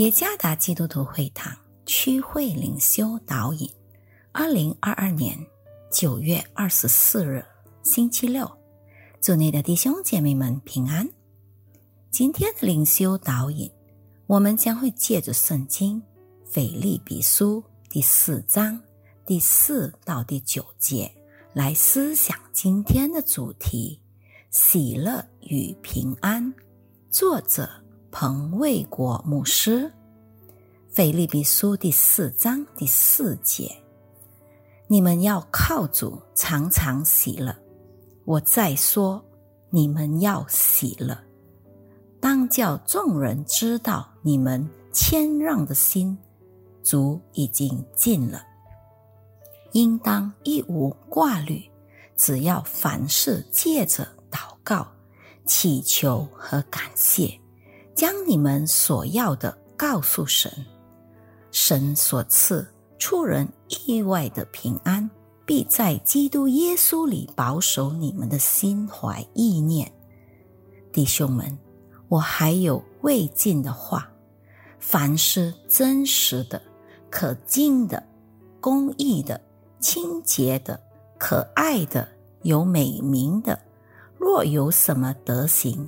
[0.00, 1.54] 耶加达基督徒会堂
[1.84, 3.70] 区会领袖导引，
[4.32, 5.38] 二零二二年
[5.92, 7.44] 九月二十四日
[7.82, 8.50] 星期六，
[9.20, 11.06] 祝你的弟兄姐妹们平安。
[12.10, 13.70] 今天的领袖导引，
[14.26, 16.02] 我们将会借着圣经
[16.46, 18.80] 腓利比书第四章
[19.26, 21.12] 第四到第九节
[21.52, 24.00] 来思想今天的主题：
[24.48, 26.50] 喜乐与平安。
[27.10, 27.68] 作者
[28.12, 29.84] 彭卫国牧师，
[30.90, 33.70] 《腓立比书》第四章第四节：
[34.88, 37.54] 你们要靠主常常喜乐。
[38.24, 39.24] 我再说，
[39.70, 41.16] 你们要喜乐，
[42.20, 46.18] 当叫众人知道你们谦让的心，
[46.82, 48.42] 主已经尽了。
[49.72, 51.62] 应当一无挂虑，
[52.16, 54.86] 只要凡事借着祷告。
[55.46, 57.40] 祈求和感谢，
[58.00, 60.50] 将你们所要的告诉神。
[61.50, 62.66] 神所赐
[62.98, 63.46] 出人
[63.86, 65.10] 意外的平安，
[65.44, 69.92] 必在基督耶稣里保守你们的心怀意念。
[70.90, 71.58] 弟兄们，
[72.08, 74.10] 我还有未尽的话：
[74.78, 76.62] 凡是真实的、
[77.10, 78.02] 可敬的、
[78.62, 79.38] 公义的、
[79.78, 80.80] 清洁的、
[81.18, 82.08] 可爱的、
[82.44, 83.60] 有美名的。
[84.16, 85.86] 若有什么德行，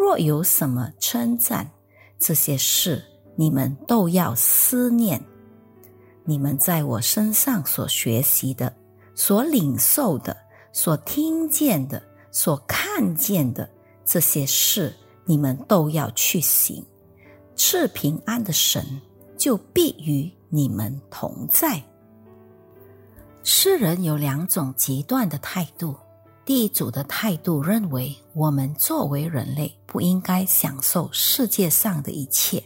[0.00, 1.70] 若有什么称赞，
[2.18, 3.04] 这些事
[3.36, 5.22] 你们都要思念。
[6.24, 8.74] 你们在我身上所学习的、
[9.14, 10.34] 所领受的、
[10.72, 13.68] 所听见的、所看见的
[14.02, 16.82] 这些事，你们都要去行。
[17.54, 18.82] 赐平安的神
[19.36, 21.78] 就必与你们同在。
[23.42, 25.94] 世人有两种极端的态度。
[26.50, 32.60] 第一组的态度认为，我们作为人类不应该享受世界上的一切，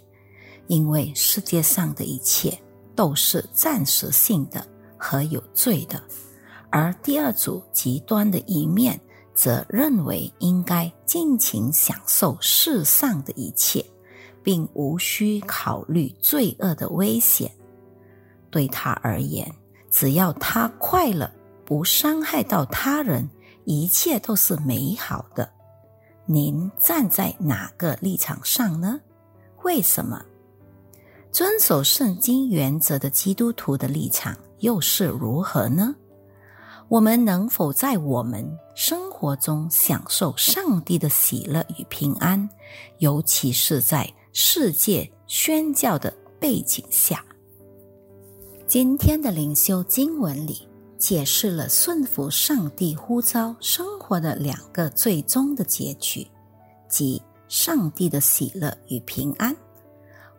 [0.68, 2.58] 因为世界上的一切
[2.96, 6.02] 都是暂时性的和有罪的。
[6.70, 8.98] 而第二组极端的一面
[9.34, 13.84] 则认为，应该尽情享受世上的一切，
[14.42, 17.52] 并无需考虑罪恶的危险。
[18.50, 19.54] 对他而言，
[19.90, 21.30] 只要他快乐，
[21.66, 23.28] 不伤害到他人。
[23.64, 25.50] 一切都是美好的。
[26.26, 29.00] 您站在哪个立场上呢？
[29.62, 30.24] 为什么？
[31.30, 35.94] 遵守圣经原则的基督徒的立场又是如何呢？
[36.88, 42.48] 我们能否在我们生活中享受上帝的喜乐与平安，
[42.98, 47.24] 尤其是在世界宣教的背景下？
[48.66, 50.68] 今天的灵修经文里。
[51.04, 56.26] 解释了顺服上帝呼召生活的两个最终的结局，
[56.88, 59.54] 即上帝的喜乐与平安。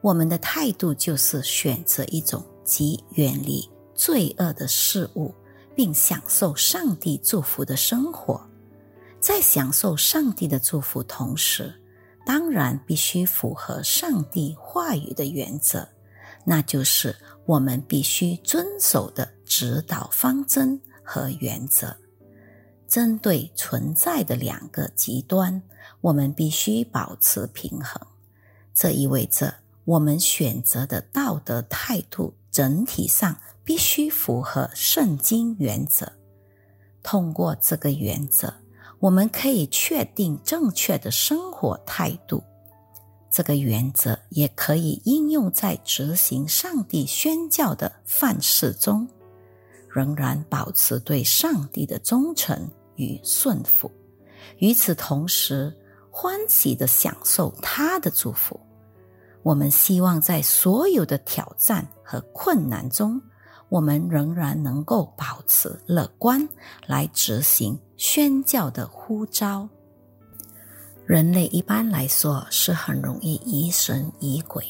[0.01, 5.31] 我们的态度就是选择一种即远离罪恶的事物，
[5.75, 8.41] 并享受上帝祝福的生活。
[9.19, 11.71] 在享受上帝的祝福同时，
[12.25, 15.87] 当然必须符合上帝话语的原则，
[16.43, 17.15] 那就是
[17.45, 19.34] 我们必须遵守的。
[19.45, 21.95] 指导方针和原则，
[22.87, 25.61] 针对存在的两个极端，
[26.01, 28.01] 我们必须保持平衡。
[28.73, 29.53] 这意味着
[29.85, 36.11] 我们选择的道德态度整体上必须符合圣经原则。
[37.03, 38.53] 通过这个原则，
[38.99, 42.43] 我们可以确定正确的生活态度。
[43.29, 49.07] 这个原则也可以应用在执行上帝宣教的范式中。
[49.95, 53.89] 仍然保持对上帝的忠诚与顺服，
[54.57, 55.73] 与此同时，
[56.11, 58.59] 欢喜的享受他的祝福。
[59.41, 63.21] 我们希望在所有的挑战和困难中，
[63.69, 66.45] 我们仍然能够保持乐观，
[66.85, 69.65] 来执行宣教的呼召。
[71.05, 74.65] 人类一般来说是很容易疑神疑鬼、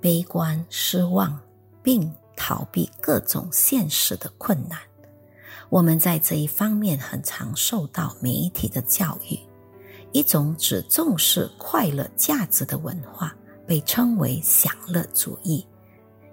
[0.00, 1.38] 悲观失望，
[1.82, 2.10] 并。
[2.36, 4.78] 逃避各种现实的困难，
[5.68, 9.38] 我们在这一方面很常受到媒体的教育。
[10.12, 13.34] 一种只重视快乐价值的文化
[13.66, 15.66] 被称为享乐主义，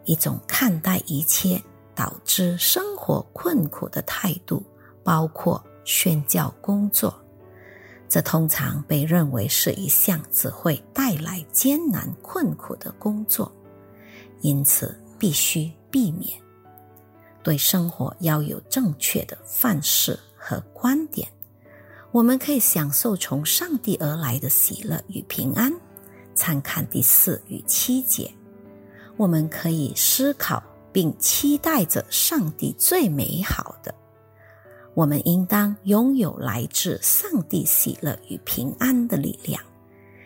[0.04, 1.62] 一种看待一切
[1.96, 4.62] 导致生活困苦的态度，
[5.02, 7.18] 包括宣教工作。
[8.10, 13.50] 这通常被认为是一项只会带来艰难困苦的工作，
[14.42, 15.72] 因此必须。
[15.90, 16.40] 避免
[17.42, 21.28] 对生活要有正确的范式和观点，
[22.12, 25.74] 我们可以享受从上帝而来的喜乐与平安。
[26.36, 28.32] 参看第四与七节，
[29.18, 30.64] 我们可以思考
[30.94, 33.94] 并期待着上帝最美好的。
[34.94, 39.62] 我们应当拥有来自上帝喜乐与平安的力量，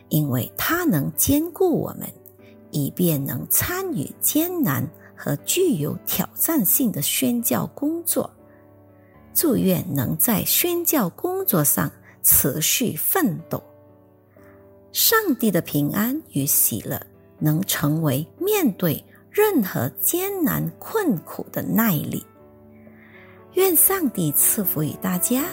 [0.09, 2.07] 因为它能兼顾我们，
[2.69, 8.29] 以便能参与艰难和具有挑战性的宣教工作。
[9.33, 13.61] 祝愿能在宣教工作上持续奋斗。
[14.91, 17.01] 上帝的平安与喜乐
[17.39, 22.23] 能成为面对任何艰难困苦的耐力。
[23.53, 25.43] 愿上帝赐福于大家。